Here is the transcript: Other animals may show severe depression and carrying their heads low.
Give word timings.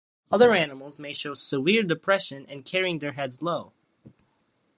Other 0.31 0.51
animals 0.51 0.97
may 0.97 1.13
show 1.13 1.35
severe 1.35 1.83
depression 1.83 2.47
and 2.49 2.65
carrying 2.65 2.97
their 2.97 3.11
heads 3.11 3.39
low. 3.39 3.71